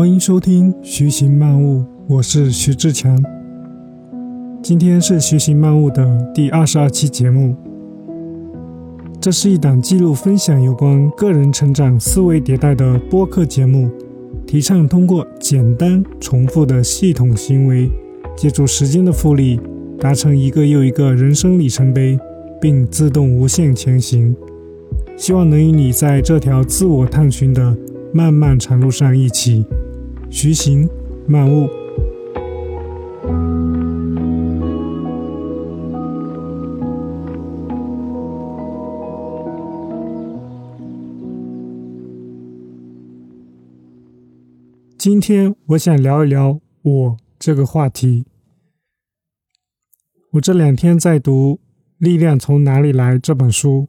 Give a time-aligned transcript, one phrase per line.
[0.00, 3.22] 欢迎收听《徐行漫悟》，我是徐志强。
[4.62, 7.54] 今天是《徐行漫悟》的第二十二期节目。
[9.20, 13.90] 这是一档记录分享有关个人成长、思维迭代的播客节目，
[14.46, 17.90] 提倡通过简单重复的系统行为，
[18.34, 19.60] 借助时间的复利，
[19.98, 22.18] 达成一个又一个人生里程碑，
[22.58, 24.34] 并自动无限前行。
[25.14, 27.76] 希望能与你在这条自我探寻的
[28.14, 29.66] 漫漫长路上一起
[30.32, 30.88] 徐行
[31.26, 31.68] 漫悟。
[44.96, 48.24] 今天我想聊一聊我这个话题。
[50.34, 51.54] 我这两天在读
[51.98, 53.88] 《力量从哪里来》这本书，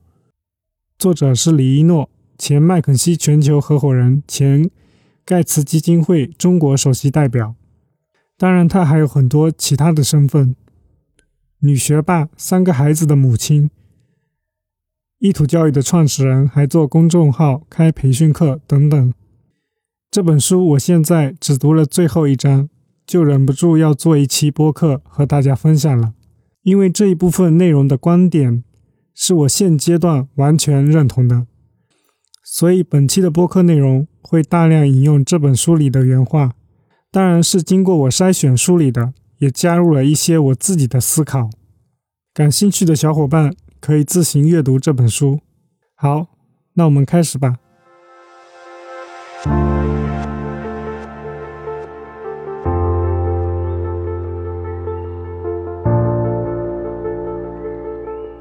[0.98, 4.72] 作者是李一诺，前麦肯锡全球合伙人，前
[5.32, 7.56] 盖茨基金会中国首席代表。
[8.38, 10.58] 当然，他还有很多其他的身份：
[11.60, 13.70] 女学霸，三个孩子的母亲，
[15.20, 19.14] 意图教育的创始人，还做公众号、开培训课等等。
[20.10, 22.68] 这本书我现在只读了最后一章，
[23.08, 26.14] 就忍不住要做一期播客和大家分享了。
[26.64, 28.66] 因为这一部分内容的观点
[29.16, 31.48] 是我现阶段完全认同的，
[32.54, 36.52] 所以本期的播客内容会大量引用这本书里的原话，
[37.10, 41.50] 当然是经过我筛选梳理的，也加入了一些我自己的思考。
[42.34, 45.40] 感兴趣的小伙伴可以自行阅读这本书。
[45.96, 46.28] 好，
[46.74, 47.56] 那我们开始吧。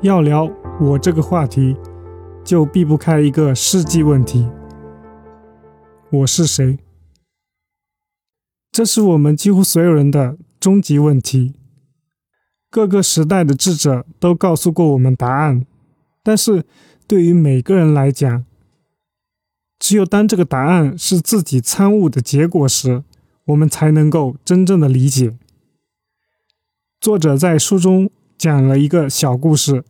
[0.03, 0.51] 要聊
[0.81, 1.77] 我这个话题，
[2.43, 4.49] 就避不开一个世纪问题：
[6.11, 6.79] 我是谁？
[8.73, 11.55] 这是我们几乎所有人的终极问题。
[12.71, 15.67] 各个时代的智者都告诉过我们答案，
[16.23, 16.65] 但是
[17.07, 18.45] 对于每个人来讲，
[19.79, 23.05] 只有当这个答案是自己参悟的结果时，
[23.47, 25.37] 我们才能够真正的理解。
[27.01, 29.85] 作者在书中讲了一个小故事。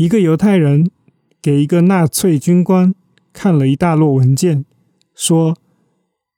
[0.00, 0.90] 一个犹太人
[1.42, 2.94] 给一个纳粹军官
[3.34, 4.64] 看了一大摞文件，
[5.14, 5.54] 说：“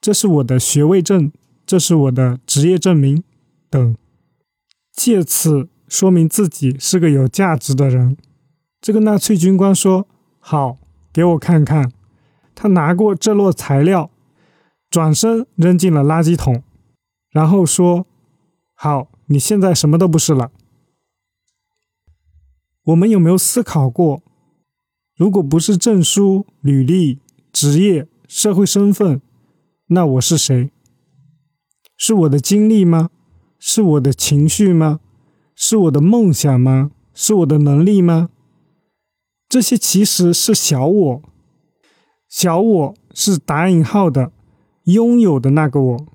[0.03, 1.31] 这是我的学位证，
[1.65, 3.23] 这是我的职业证明
[3.71, 3.97] 等，
[4.93, 8.17] 借此说明自己是个有价值的人。”
[8.83, 10.09] 这个纳粹军官说
[10.41, 10.79] ：“好，
[11.13, 11.93] 给我看看。”
[12.57, 14.11] 他拿过这摞材料，
[14.91, 16.65] 转身扔进了垃圾桶，
[17.31, 18.09] 然后说
[18.75, 20.51] ：“好，你现在什么都不是了。”
[22.85, 24.23] 我们有没有思考过，
[25.17, 27.21] 如果不是证书、履历、
[27.53, 29.23] 职业、社会身份，
[29.87, 30.71] 那我是谁？
[31.97, 33.11] 是我的经历吗？
[33.61, 34.99] 是我的情绪吗？
[35.55, 36.91] 是我的梦想吗？
[37.15, 38.31] 是我的能力吗？
[39.49, 41.23] 这些其实是小我，
[42.29, 44.33] 小我是打引号的
[44.85, 46.07] 拥有的那个我，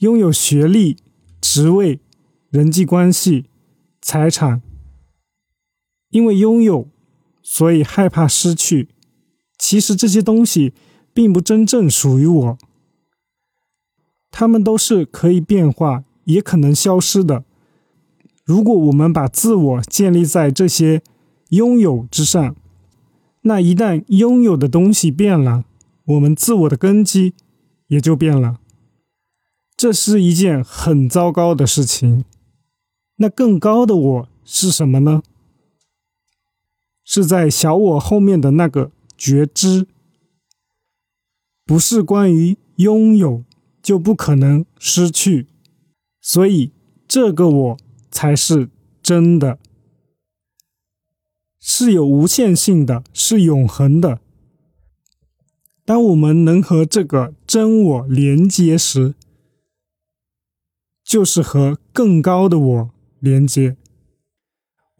[0.00, 0.98] 拥有学历、
[1.40, 2.00] 职位、
[2.50, 3.46] 人际关系、
[4.02, 4.60] 财产。
[6.10, 6.88] 因为拥有，
[7.42, 8.88] 所以害怕失去。
[9.58, 10.72] 其实这些东西
[11.12, 12.58] 并不真正属于我，
[14.30, 17.44] 它们都是可以变化，也可能消失的。
[18.44, 21.02] 如果我们把自我建立在这些
[21.50, 22.56] 拥有之上，
[23.42, 25.64] 那一旦拥有的东西变了，
[26.04, 27.34] 我们自我的根基
[27.86, 28.58] 也就变了。
[29.76, 32.24] 这是一件很糟糕的事情。
[33.16, 35.22] 那更高的我是什么呢？
[37.12, 39.88] 是在小我后面的那个觉知，
[41.64, 43.42] 不是关于拥有
[43.82, 45.48] 就不可能失去，
[46.20, 46.70] 所以
[47.08, 47.76] 这个我
[48.12, 48.70] 才是
[49.02, 49.58] 真的，
[51.58, 54.20] 是有无限性的，是永恒的。
[55.84, 59.16] 当我们能和这个真我连接时，
[61.02, 63.76] 就是和更高的我连接。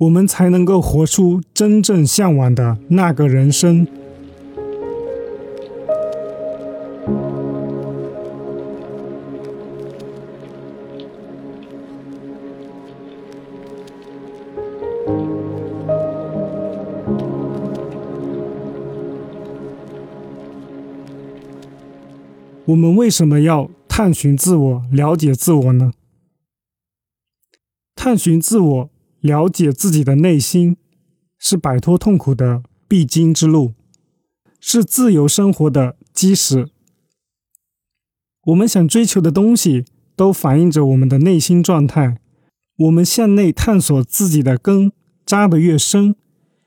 [0.00, 3.86] 我们才能够活出真正向往的那个人生。
[22.64, 25.92] 我们为什么要探寻自我、了解自我呢？
[27.94, 28.89] 探寻自我。
[29.20, 30.76] 了解自己的内心
[31.38, 33.74] 是摆脱痛苦的必经之路。
[34.62, 36.68] 是自由生活的基石。
[38.44, 42.20] 我们想追求的东西，都反映着我们的内心状态。
[42.76, 44.92] 我们向内探索自己的根
[45.24, 46.14] 扎得越深，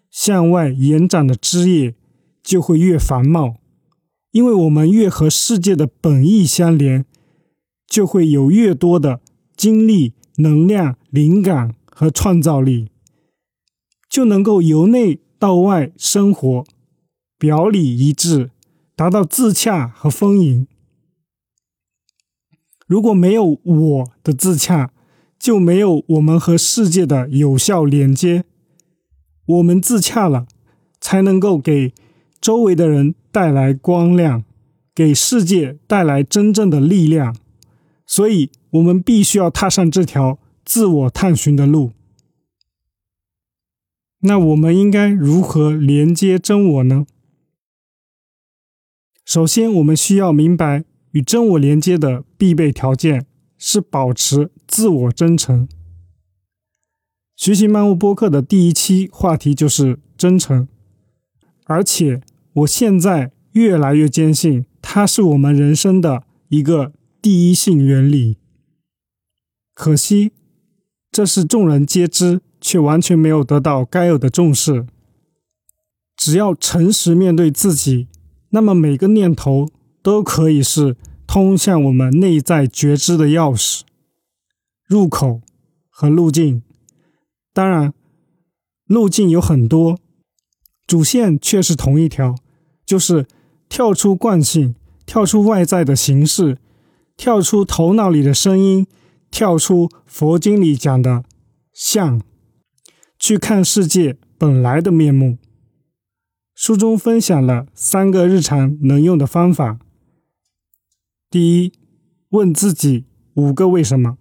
[0.10, 1.94] 向外延展的枝叶
[2.42, 3.58] 就会越繁茂。
[4.32, 7.06] 因为我们越和世界的本意相连，
[7.86, 9.22] 就会有越多的
[9.56, 12.90] 精力、能量、灵感和创造力，
[14.10, 16.66] 就能够由内到外生活，
[17.38, 18.52] 表里一致，
[18.96, 20.68] 达到自洽和丰盈。
[22.86, 24.92] 如果没有我的自洽，
[25.40, 28.44] 就没有我们和世界的有效连接。
[29.46, 30.48] 我们自洽了，
[31.02, 31.94] 才能够给
[32.40, 34.44] 周围的人带来光亮，
[34.94, 37.36] 给世界带来真正的力量。
[38.06, 41.92] 所以，我们必须要踏上这条自我探寻的路。
[44.20, 47.06] 那我们应该如何连接真我呢？
[49.26, 50.86] 首先，我们需要明白。
[51.12, 53.28] 与真我连接的必备条件
[53.60, 55.70] 是保持自我真诚。
[57.36, 60.68] 学习漫悟播客的第一期话题就是真诚，
[61.66, 62.24] 而且
[62.54, 68.38] 我现在越来越坚信，它是我们人生的一个第一性原理。
[69.76, 70.32] 可惜，
[71.14, 74.86] 这是众人皆知，却完全没有得到该有的重视。
[76.18, 78.10] 只要诚实面对自己，
[78.50, 79.70] 那么每个念头。
[80.04, 83.84] 都可以是通向我们内在觉知的钥匙、
[84.86, 85.40] 入口
[85.90, 86.62] 和路径。
[87.54, 87.94] 当然，
[88.86, 89.98] 路径有很多，
[90.86, 92.36] 主线却是同一条，
[92.86, 93.26] 就是
[93.70, 94.76] 跳出惯性，
[95.06, 96.58] 跳出外在的形式，
[97.16, 98.86] 跳出头脑里的声音，
[99.34, 101.24] 跳出佛经里讲的
[101.74, 102.22] 相，
[103.18, 105.40] 去看世界本来的面目。
[106.54, 109.80] 书中分享了三个日常能用的方法。
[111.32, 111.74] 第一，
[112.30, 114.20] 问自己五个为什么。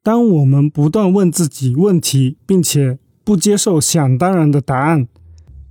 [0.00, 5.08] 当我们不断问自己问题，并且不接受想当然的答案，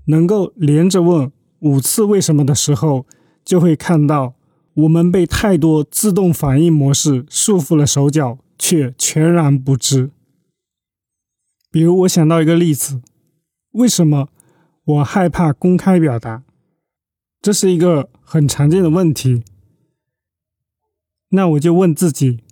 [0.07, 3.07] 能够连着问五次为什么的时候，
[3.45, 4.35] 就会看到
[4.75, 10.11] 我们被太多自动反应模式束缚了手脚，却全然不知。
[11.71, 13.01] 比如，我想到一个例子：
[13.71, 14.29] 为什么
[14.83, 16.43] 我害怕公开表达？
[17.41, 19.43] 这是一个很常见的问题。
[21.29, 22.43] 那我就问自己，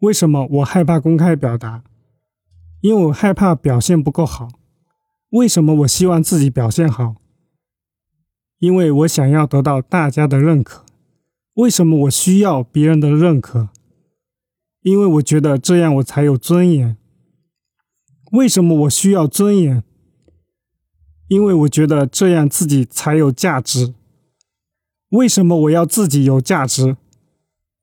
[0.00, 1.84] 为什么我害怕公开表达？
[2.80, 4.48] 因为我害怕表现不够好。
[5.30, 7.16] 为什么我希望自己表现好？
[8.58, 10.86] 因为我想要得到大家的认可。
[11.54, 13.68] 为什么我需要别人的认可？
[14.82, 16.96] 因为我觉得这样我才有尊严。
[18.32, 19.82] 为什么我需要尊严？
[21.28, 23.94] 因为我觉得这样自己才有价值。
[25.10, 26.96] 为什么我要自己有价值？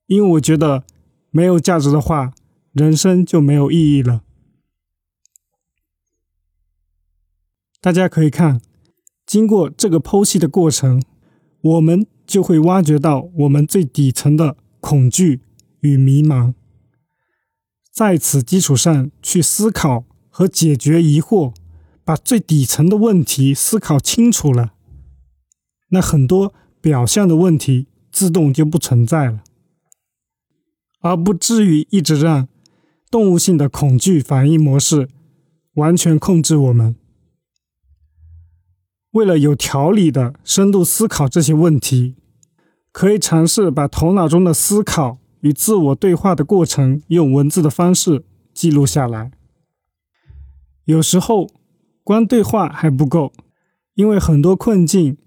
[0.05, 0.83] 因为我觉得
[1.29, 2.33] 没有价值的话，
[2.71, 4.23] 人生就没有意义了。
[7.81, 8.61] 大家可以看，
[9.25, 11.03] 经过这个剖析的过程，
[11.61, 15.39] 我们就会挖掘到我们最底层的恐惧
[15.79, 16.53] 与迷茫，
[17.91, 21.53] 在此基础上去思考和解决疑惑，
[22.03, 24.73] 把最底层的问题思考清楚了，
[25.89, 29.43] 那很多表象的问题自动就不存在了。
[30.99, 32.49] 而不至于一直让
[33.09, 35.07] 动物性的恐惧反应模式
[35.75, 36.95] 完全控制我们。
[39.17, 42.15] 为了有条理的深度思考这些问题，
[42.91, 49.31] 可以尝试把头脑中的思考与自我对话的过程用文字的方式记录下来。
[50.85, 51.49] 有时候，
[52.03, 53.33] 光对话还不够，
[53.95, 55.17] 因为很多困境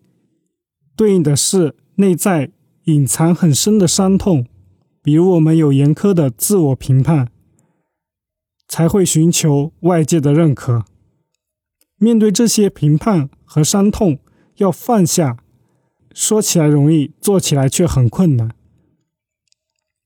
[0.95, 2.53] 对应的是内在
[2.85, 4.47] 隐藏很深的伤痛。
[5.03, 7.29] 比如，我们有严苛的自我评判，
[8.69, 10.85] 才会寻求外界的认可。
[11.97, 14.21] 面对这些评判和伤痛，
[14.59, 15.39] 要放下，
[16.15, 18.53] 说起来容易，做起来却很困难。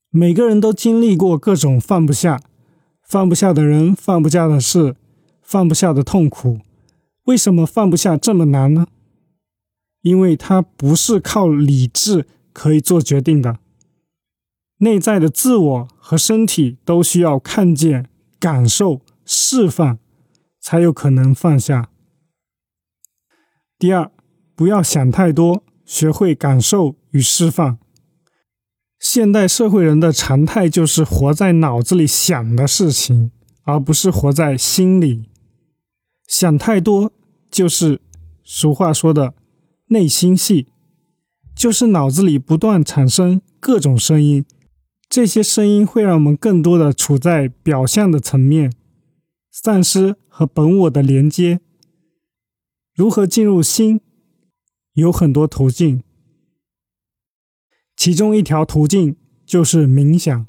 [0.09, 2.41] 每个人都经历过各种放不下，
[3.03, 4.95] 放不下的人，放不下的事，
[5.43, 6.61] 放不下的痛苦。
[7.25, 8.87] 为什么放不下这么难呢？
[10.01, 13.59] 因为它不是靠理智可以做决定的。
[14.79, 18.09] 内在的自我和身体都需要看见、
[18.39, 19.99] 感受、释放，
[20.59, 21.89] 才有可能放下。
[23.77, 24.09] 第二，
[24.55, 27.77] 不要想太多，学会感受与释放。
[28.97, 33.31] 现代社会人的常态就是活在脑子里想的事情，
[33.63, 35.29] 而不是活在心里。
[36.25, 37.11] 想太多，
[37.51, 37.99] 就是
[38.45, 39.33] 俗话说的
[39.87, 40.67] 内心戏，
[41.53, 44.45] 就是脑子里不断产生各种声音，
[45.09, 48.71] 这些声音会让我们更多的处在表象的层面，
[49.51, 51.59] 丧失和本我的连接。
[52.95, 53.99] 如何进入心？
[54.93, 56.01] 有很多途径，
[57.97, 60.47] 其中一条途径就是冥想。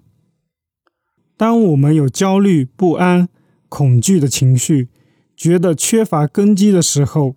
[1.36, 3.28] 当我们有焦虑、不安、
[3.68, 4.88] 恐惧的情绪，
[5.36, 7.34] 觉得缺乏根基的时候，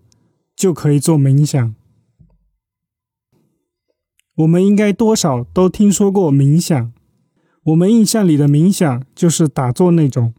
[0.55, 1.75] 就可以做冥想。
[4.35, 6.93] 我们应该多少都听说过冥想，
[7.63, 10.35] 我们印象里的冥想就是打坐那种，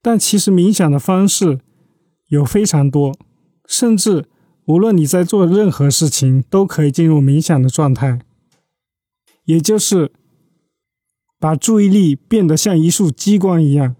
[0.00, 1.60] 但其实冥想的方式
[2.30, 3.14] 有非常多，
[3.66, 4.26] 甚至。
[4.66, 8.20] 无论你在做任何事情，都可以进入冥想的状态，
[9.46, 10.12] 也就是
[11.40, 13.96] 把注意力变得像一束激光一样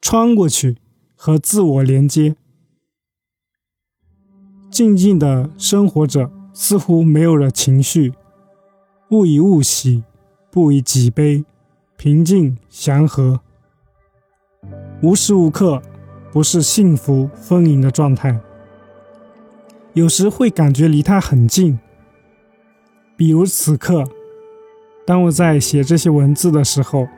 [0.00, 0.78] 穿过去，
[1.14, 2.34] 和自我连接。
[4.68, 8.12] 静静的生活着，似乎没有了情绪，
[9.08, 10.02] 不以物喜，
[10.50, 11.44] 不以己悲，
[11.96, 13.40] 平静祥和，
[15.00, 15.80] 无时无刻
[16.32, 18.40] 不是幸福丰盈的状态。
[19.94, 21.78] 有时会感觉离他很近，
[23.16, 24.04] 比如此刻，
[25.06, 27.08] 当我在写这些文字的时候，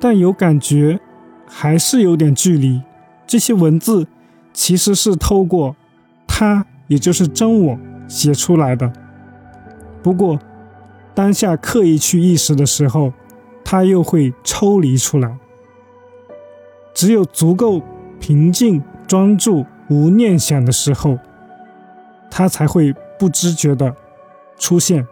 [0.00, 0.98] 但有感觉
[1.46, 2.82] 还是有点距离。
[3.26, 4.06] 这些文字
[4.52, 5.76] 其实是透过
[6.26, 8.90] 他，也就是真我写出来的。
[10.02, 10.38] 不过，
[11.14, 13.12] 当下刻意去意识的时候，
[13.64, 15.36] 他又会抽离出来。
[16.92, 17.82] 只有足够
[18.18, 19.64] 平静、专注。
[19.90, 21.18] 无念想的时候，
[22.30, 23.96] 它才会不知觉的
[24.58, 25.08] 出现，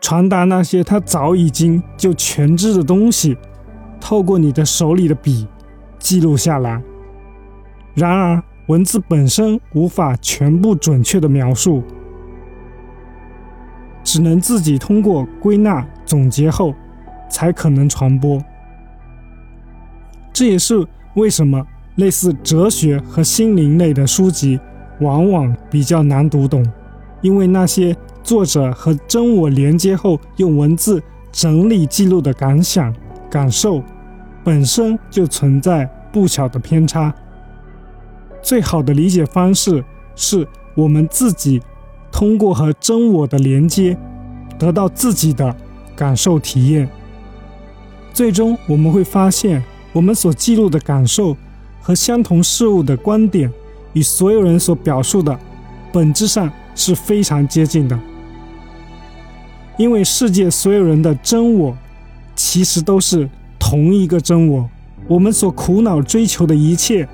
[0.00, 3.36] 传达那些他早已经就全知的东西，
[4.00, 5.46] 透过你的手里的笔
[5.98, 6.82] 记录下来。
[7.94, 11.82] 然而，文字本身无法全部准确的描述，
[14.02, 16.72] 只能自己通过归纳总结后，
[17.28, 18.42] 才可能传播。
[20.36, 21.66] 这也是为什么。
[21.94, 24.60] 类似哲学和心灵类的书籍，
[25.00, 26.62] 往往比较难读懂，
[27.22, 31.02] 因为那些作者和真我连接后用文字
[31.32, 32.94] 整理记录的感想、
[33.30, 33.82] 感受，
[34.44, 37.14] 本身就存在不小的偏差。
[38.42, 39.82] 最好的理解方式
[40.14, 41.62] 是我们自己
[42.12, 43.96] 通过和真我的连接，
[44.58, 45.56] 得到自己的
[45.96, 46.86] 感受体验。
[48.12, 49.64] 最终我们会发现，
[49.96, 51.34] 我们所记录的感受。
[51.80, 53.48] 和相同事物的观点，
[53.92, 55.38] 与所有人所表述的，
[55.92, 57.96] 本质上是非常接近的。
[59.76, 61.76] 因为世界所有人的真我，
[62.34, 64.68] 其实都是同一个真我。
[65.06, 67.08] 我们所苦恼追求的一切，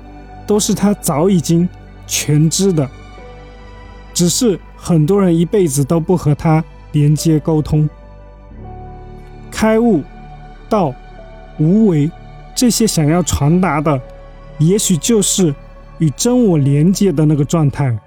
[0.47, 1.69] 都是他早已经
[2.07, 2.89] 全知的，
[4.11, 6.63] 只是很多人一辈子都不和他
[6.93, 7.87] 连接沟通。
[9.51, 10.01] 开悟、
[10.67, 10.91] 道、
[11.59, 12.09] 无为，
[12.55, 14.01] 这些想要传达的。
[14.59, 15.53] 也许就是
[15.97, 17.97] 与真我连接的那个状态。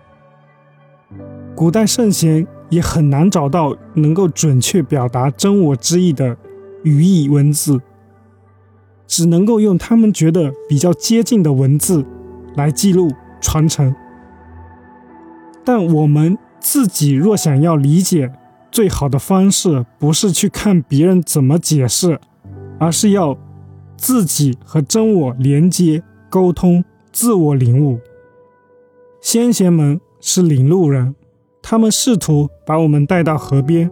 [1.56, 6.36] 古代圣贤也很难找到能够准确表达真我之意的
[6.84, 7.80] 语义文字，
[9.06, 12.04] 只能够用他们觉得比较接近的文字
[12.54, 13.10] 来记录
[13.40, 13.94] 传承。
[15.64, 18.32] 但我们自己若想要理解，
[18.70, 22.20] 最好的方式不是去看别人怎么解释，
[22.78, 23.36] 而是要
[23.96, 26.02] 自己和真我连接。
[26.28, 28.00] 沟通、自我领悟。
[29.22, 31.14] 先贤们是领路人，
[31.62, 33.90] 他们试图把我们带到河边，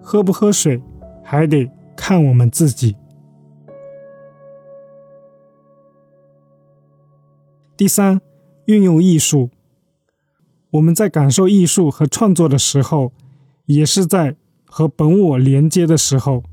[0.00, 0.80] 喝不喝水
[1.24, 2.96] 还得看我们自己。
[7.76, 8.20] 第三，
[8.66, 9.50] 运用艺术。
[10.70, 13.12] 我们在感受艺术和创作的时候，
[13.66, 16.44] 也是在和本我连接的时候，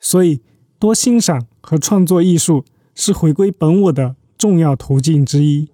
[0.00, 0.42] 所以
[0.78, 2.66] 多欣赏和创作艺术。
[2.94, 5.70] 是回归本我的重要途径之一。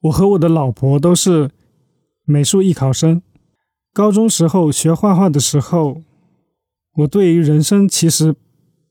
[0.00, 1.52] 我和我的老婆都是
[2.24, 3.22] 美术艺考生。
[3.92, 6.02] 高中时候学画画的时候，
[6.96, 8.34] 我对于人生其实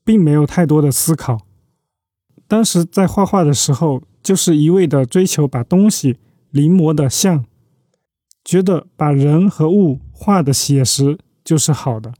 [0.02, 1.42] 并没有太多的思考。
[2.48, 6.16] 当时在画画的时候，就是一味的追求把东西
[6.50, 7.44] 临摹的像，
[8.42, 12.14] 觉得把人和物画的写实就是好的。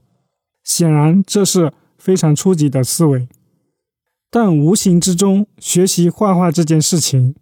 [0.63, 3.27] 显然，这是非常初级的思维。
[4.35, 7.35] 但无形之中，学习画画这件事情，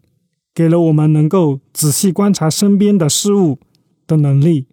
[0.54, 3.58] 给了我们能够仔细观察身边的事物
[4.06, 4.68] 的能力。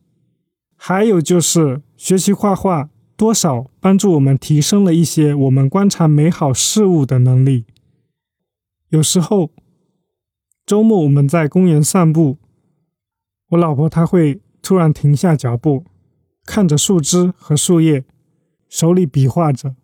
[0.76, 7.64] 还有就是，学习画画多少帮助我们提升了一些我们观察美好事物的能力。
[8.90, 9.50] 有时候，
[10.66, 12.36] 周末我们在公园散步，
[13.48, 15.86] 我老婆她会突然停下脚步，
[16.44, 18.04] 看着树枝和树叶，
[18.68, 19.74] 手里比划着，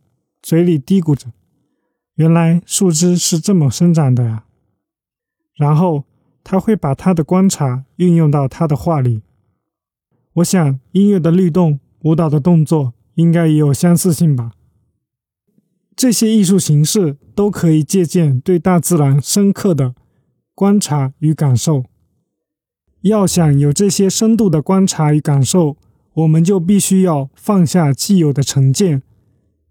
[0.42, 1.32] 嘴里嘀咕着
[2.16, 4.44] ：“原来树枝是这么生长的呀。”
[5.56, 6.04] 然后
[6.44, 9.22] 他会把他的观察运用到他的画里。
[10.34, 14.52] 我想，音乐的律动、舞蹈的动作应该也有相似性吧。
[15.96, 19.94] 这些艺术形式都可以借鉴对大自然深刻的
[20.54, 21.84] 观察与感受。
[23.00, 25.78] 要想有这些深度的观察与感受，
[26.12, 29.02] 我们就必须要放下既有的成见，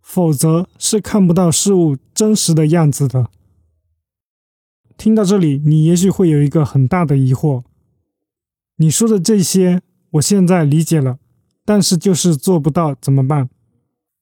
[0.05, 3.31] 否则是看不到事物真实的样子的。
[4.95, 7.63] 听到这里，你也许会有一个很大的疑惑：
[8.77, 9.81] 你说的这些，
[10.12, 11.17] 我现在理解了，
[11.65, 13.50] 但是就是做不到，怎么办？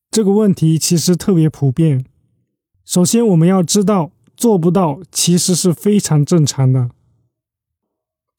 [0.10, 2.06] 这个问题其实特别普遍。
[2.86, 6.90] 首先，我们要知道，做不到其实是非常正常的。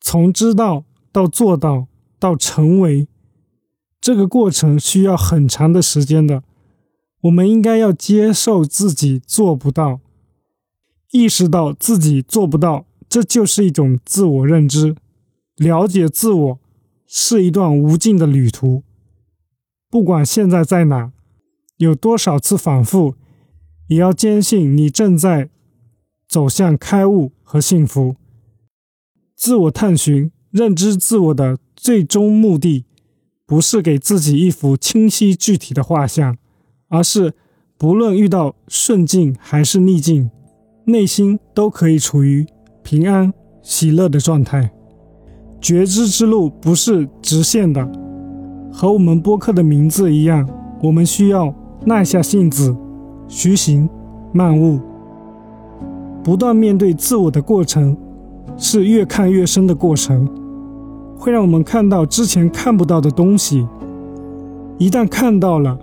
[0.00, 1.86] 从知道到做到
[2.18, 3.06] 到成为，
[4.00, 6.42] 这个过程需要很长的时间的。
[7.24, 10.00] 我们应该要接受自己做不到，
[11.12, 14.94] 意识到自己做不到，这就是一种自我认知。
[15.56, 16.58] 了解自我
[17.06, 18.82] 是一段无尽的旅途，
[19.88, 21.12] 不管现在在哪。
[21.78, 23.16] 有多少次反复，
[23.88, 25.50] 也要坚信你正在
[26.28, 28.14] 走向开悟和幸福。
[29.34, 32.84] 自我探寻、认知自我的最终目的，
[33.44, 36.38] 不是给自己一幅清晰具体的画像，
[36.94, 37.34] 而是
[37.76, 40.30] 不论遇到顺境还是逆境，
[40.84, 42.46] 内心都可以处于
[42.84, 44.70] 平安喜乐的状态。
[45.60, 47.84] 觉知之路不是直线的，
[48.72, 50.48] 和我们播客的名字一样，
[50.80, 51.52] 我们需要。
[51.86, 52.74] 耐下性子，
[53.28, 53.86] 徐行，
[54.32, 54.80] 漫悟，
[56.22, 57.94] 不断面对自我的过程，
[58.56, 60.26] 是越看越深的过程，
[61.18, 63.66] 会让我们看到之前看不到的东西。
[64.78, 65.78] 一旦看到了，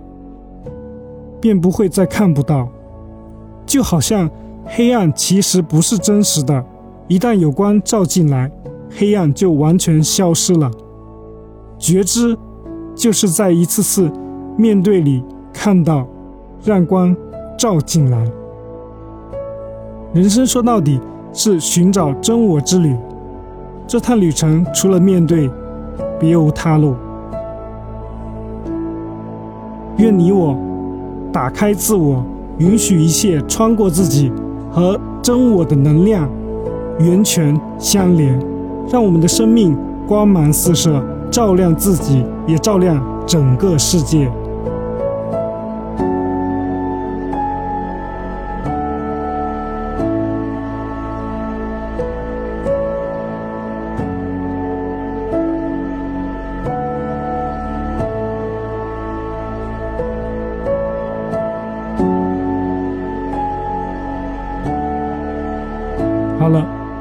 [1.42, 2.66] 便不会再看不到。
[3.66, 4.30] 就好像
[4.64, 6.64] 黑暗其实不是真实的，
[7.08, 8.50] 一旦有光照进来，
[8.96, 10.70] 黑暗就完全消失了。
[11.78, 12.38] 觉知，
[12.94, 14.10] 就是在一次次
[14.56, 15.22] 面对里。
[15.54, 16.06] 看到，
[16.64, 17.14] 让光
[17.58, 18.24] 照进来。
[20.14, 20.98] 人生说到底
[21.30, 22.96] 是寻找真我之旅，
[23.86, 25.50] 这趟旅程除了面对，
[26.18, 26.96] 别无他路。
[29.98, 30.56] 愿你我
[31.32, 32.22] 打开自我，
[32.58, 34.30] 允许一切穿过自己
[34.70, 36.28] 和真我的能量
[36.98, 38.38] 源泉相连，
[38.90, 39.74] 让我们的生命
[40.06, 44.30] 光芒四射，照亮自己，也照亮整个世界。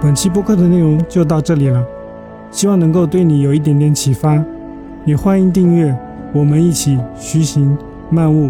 [0.02, 1.86] 本期播客的内容就到这里了，
[2.50, 4.44] 希望能够对你有一点点启发，
[5.06, 5.96] 也欢迎订阅，
[6.34, 7.78] 我们一起徐行
[8.10, 8.50] 漫悟。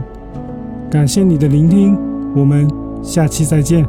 [0.90, 1.98] 感谢你的聆听，
[2.34, 2.66] 我们
[3.04, 3.86] 下期再见。